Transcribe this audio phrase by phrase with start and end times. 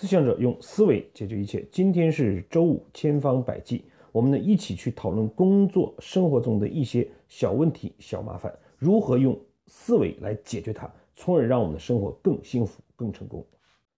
[0.00, 1.66] 思想者用思维解决一切。
[1.72, 13.44] 今天是周五，千方百计，我们呢一起去讨论工作生活中的一些小问题、小麻烦，如何用思维来解决它，从而让我们的生活更幸福、更成功。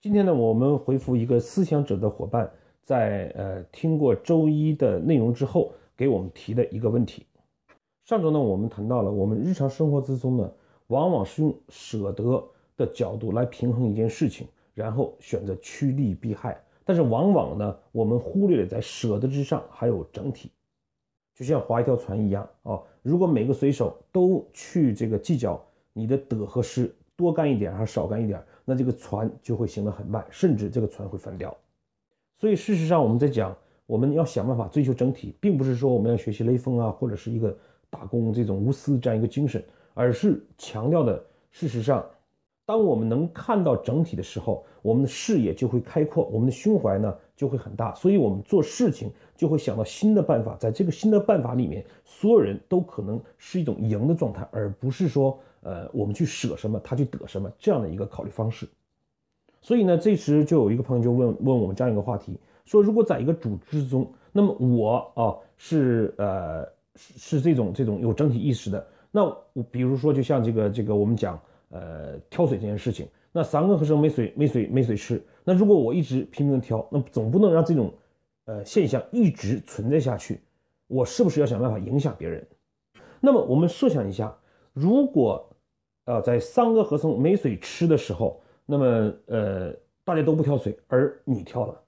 [0.00, 2.50] 今天呢，我们回复一个思想者的伙伴，
[2.82, 7.24] 在呃听过周一的内容之后，给我们提的一个问题。
[8.04, 10.52] 上周呢，我们谈到了我们日常生活之中呢，
[10.88, 12.44] 往往是用舍得
[12.76, 16.60] 的角度来平衡一件事情，然后选择趋利避害。
[16.84, 20.50] 但是往往呢，我们忽略了在舍得之上还有整体，
[21.34, 22.78] 就像划一条船一样啊。
[23.02, 31.56] 如果每个水手都去这个计较你的得和失，多干一点还是少干一点，那这个船就会行得很慢，甚至这个船会翻掉。
[32.34, 37.56] 所以事实上，我们在讲我们要想办法追求整体，并不是说我们要学习雷锋啊，或者是一个。
[37.90, 42.04] 打工这种无私这样一个精神，而是强调的，事实上，
[42.66, 58.66] 当我们能看到整体的时候，我们的视野就会开阔，我们的胸怀呢就会很大，所以我们做事情就会想到新的办法，在这个新的办法里面，所有人都可能是一种赢的状态，而不是说，呃，我们去舍什么，他去得什么这样的一个考虑方式。
[59.60, 66.66] 所以呢，这时就有一个朋友就问问我们这样一个话题，说如果在一个组织中，那么我啊是呃。
[66.96, 68.86] 是是这种这种有整体意识的。
[69.10, 71.36] 那我比如说，就像这个这个我们讲，
[71.74, 75.20] 呃，挑水这件事情，那三个和尚没水没水没水吃。
[75.44, 77.92] 那如果我一直拼命的挑，那总不能让这种
[78.44, 80.40] 呃现象一直存在下去。
[80.86, 82.46] 我是不是要想办法影响别人？
[83.20, 84.34] 那么我们设想一下，
[84.72, 85.44] 如果
[86.04, 89.72] 呃在三个和尚没水吃的时候，那么呃
[90.04, 91.82] 大家都不挑水，而你挑了，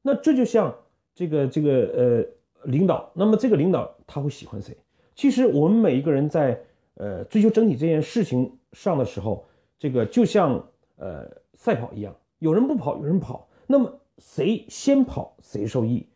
[0.00, 0.74] 那这就像
[1.14, 2.26] 这个这个呃。
[2.68, 4.74] 领导，那么这个领导他会喜欢谁？
[5.14, 6.58] 其实我们每一个人在
[6.94, 9.46] 呃追求整体这件事情上的时候，
[9.78, 16.06] 这个就像呃赛跑一样，有人不跑，有人跑，那么谁先跑谁受益。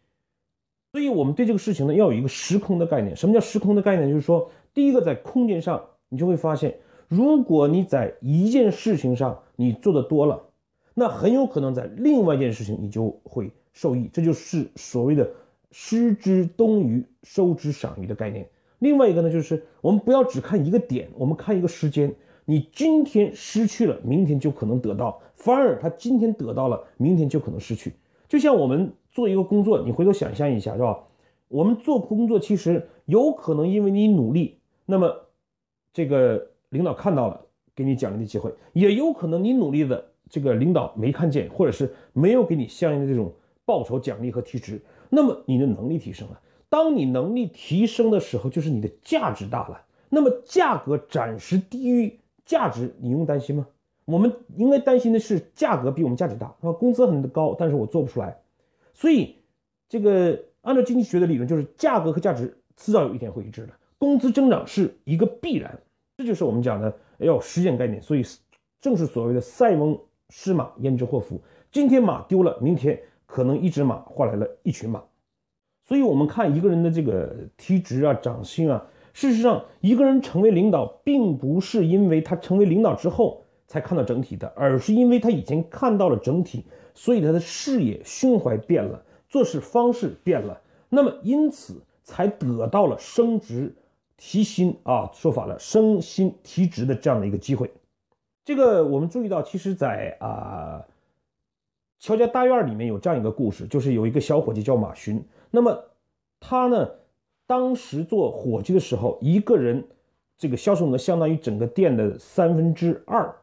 [0.93, 3.15] 所以我们对这个事情呢，要有一个时空的概念。
[3.17, 4.09] 什么叫时空的概念？
[4.09, 10.49] 就是说，第一个在空间上，你就会发现，如果你在一件事情上你做的多了，
[10.95, 14.09] 那很有可能在另外一件事情你就会受益。
[14.13, 15.31] 这就是所谓的。
[15.71, 18.49] 失之东隅，收之赏隅的概念。
[18.79, 22.15] 另外一个呢，就是我们不要只看一个点，我们看一个时间。
[22.45, 27.93] 你今天失去了，明天就可能得到；反而他今天得到了，明天就可能失去。
[28.27, 30.99] 就像我们做一个工作，你回头想象一下，是吧？
[31.49, 35.15] 我们做工作其实有可能因为你努力，那么
[35.93, 37.39] 这个领导看到了，
[37.75, 43.31] 给你奖励的机会；也有可能你努力的这个领导没看见，或者是没有给你相应的这种
[43.67, 44.81] 报酬、奖励和提职。
[45.11, 46.41] 那么你的能力提升了，
[46.71, 49.83] 当你能力提升的时候，就是你的价值大了。
[50.09, 53.67] 那么价格暂时低于价值，你用担心吗？
[54.05, 58.39] 我们应该担心的是价格比我们价值大啊，工资很高，但是我做不出来。
[58.95, 59.37] 所以
[59.89, 65.79] 这个按照经济学的理论，就是价格和价值迟早有一天会一致的，工资增长是一个必然。
[66.17, 68.01] 这就是我们讲的要实践概念。
[68.03, 68.25] 所以
[68.81, 69.99] 正是所谓的塞翁
[70.31, 71.41] 失马焉知祸福，
[71.71, 73.01] 今天马丢了，明天。
[73.27, 75.05] 可能一只马换来了一群马，
[75.89, 90.61] 所以，我们看一个人的这个提职啊、涨薪啊，事实上，一个人成为领导，并不是因为他成为领导之后才看到整体的，而是因为他已经看到了整体，所以他的视野、胸怀变了，做事方式变了，
[90.91, 93.75] 那么因此才得到了升职、
[94.19, 97.71] 提薪啊，说反了，升薪提职的这样的一个机会。
[98.45, 100.85] 这个我们注意到，其实，在啊。
[102.01, 105.21] 乔家大院里面有这样一个故事，就是有一个小伙计叫马勋。
[105.51, 105.85] 那么
[106.41, 106.91] 他呢，
[107.47, 109.87] 当时做伙计的时候，一个人
[110.37, 113.35] 这个销售额相当于整个店的三分之二。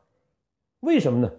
[0.82, 1.32] 为什么呢？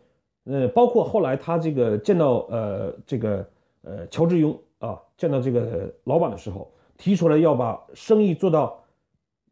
[0.45, 3.49] 呃，包括后来他这个见到呃这个
[3.83, 8.85] 呃乔志庸啊，见到这个老板的时候，提出来要把生意做到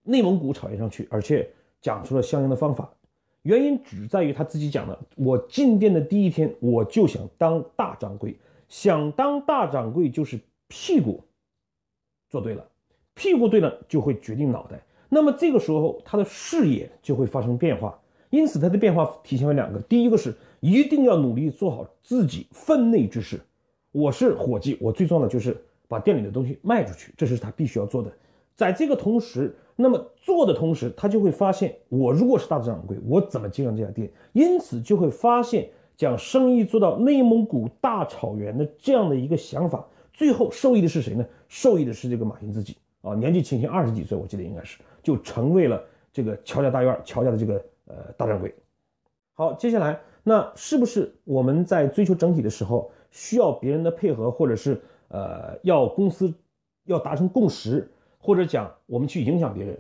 [0.03, 2.93] 内蒙古草原上去，而且讲出了相应的方法。
[3.43, 8.37] 原因只在于他自己讲的：我进店的第一天，我就想当大掌柜，
[8.69, 10.38] 想当大掌柜就是
[10.69, 11.25] 屁股
[12.28, 12.66] 做对了，
[13.14, 14.84] 屁股对了就会决定脑袋。
[15.08, 18.00] 那么这个时候他的视野就会发生变化。
[18.31, 23.40] 因此他的变化体现为两个：第一个是一定要努力做好自己分内之事。
[23.93, 25.56] 我是伙计，我最重要的就是
[25.87, 28.12] 把店里的东西卖出去，这是他必须要做的。
[28.56, 34.11] 在这个同时，那么做的同时，他就会发现，我如果是大掌柜，我怎么经营这家店？
[34.32, 41.26] 因此就会发现，将生意做到内蒙古大草原的这样的一个想法，最后受益的是谁呢？
[41.49, 48.55] 受益的是这个马云自己啊，年纪轻轻二十几岁，我记得应该是就成为了这个乔家大院乔家的这个呃大掌柜。
[49.34, 56.32] 好，接下来那是不是我们在追求整体的时候需要别人的配合，或者是呃要公司
[56.84, 59.76] 要达成共识，或者讲我们去影响别人？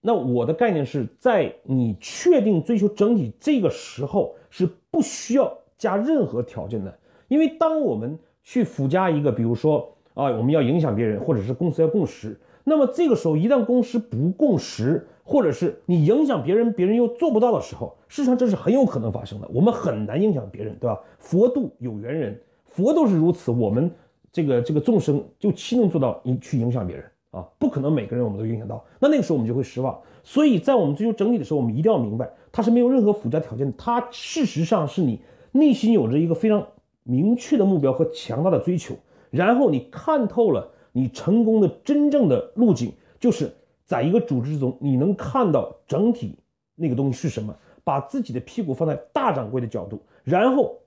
[0.00, 6.98] 那我的概念是在你确定追求整体这个时候是不需要加任何条件的，
[7.28, 19.48] 因为当我们去附加一个，比如说啊我们要影响别人，或者是公司要共识，那么这个时候一旦公司不共识，或者是你影响别人，别人又做不到的时候，事实上这是很有可能发生的。
[19.52, 21.00] 我们很难影响别人，对吧？
[21.18, 23.90] 佛度有缘人，佛都是如此，我们
[24.32, 27.46] 这个这个众生就岂能做到你去影响别人啊？
[27.58, 29.98] 不可能每个人我们都影响到，那那个时候我们就会失望。
[30.24, 36.66] 所以在我们追求整体的时候，我们一定要明白，它是没有任何附加条件的，它事实上是你内心有着一个非常
[37.02, 38.96] 明确的目标和强大的追求，
[39.30, 43.52] 然后你看透了你成功的真正的路径，就是
[43.84, 46.38] 在一个组织中，你能看到整体
[46.74, 50.80] 那个东西是什么，把自己的屁股放在大掌柜的角度，然后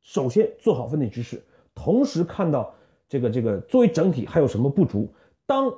[0.00, 2.74] 首先做好分内之事，同时看到
[3.08, 5.08] 这个这个作为整体还有什么不足，
[5.46, 5.72] 当。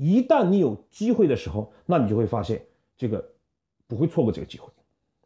[0.00, 2.64] 一旦你有机会的时候，那你就会发现
[2.96, 3.32] 这个
[3.88, 4.68] 不会错过这个机会。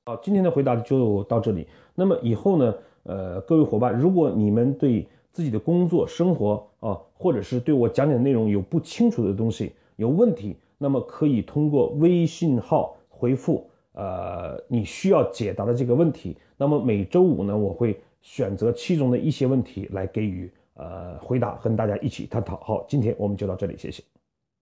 [0.07, 1.69] 好，今天的回答就到这里。
[1.95, 16.37] 那么以后呢，呃，各位伙伴，如果你们对自己的工作、生活啊，或者是对我讲解的内容有不清楚的东西、有问题，那么可以通过微信号回复呃你需要解答的这个问题。
[16.57, 22.57] 那么每周五呢，我会选择其中的一些问题来给予呃回答，和大家一起探讨。
[22.59, 24.12] 好，今天我们就到这里，谢谢。